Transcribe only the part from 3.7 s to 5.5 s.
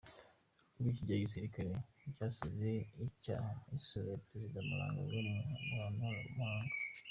isura ya Perezida Mnangagwa mu